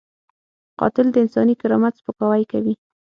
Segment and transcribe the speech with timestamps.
[0.79, 2.73] قاتل د انساني کرامت سپکاوی کوي